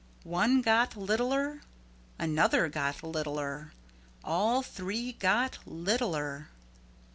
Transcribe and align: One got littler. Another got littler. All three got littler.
One 0.23 0.63
got 0.63 0.97
littler. 0.97 1.61
Another 2.17 2.69
got 2.69 3.03
littler. 3.03 3.71
All 4.23 4.63
three 4.63 5.11
got 5.11 5.59
littler. 5.63 6.47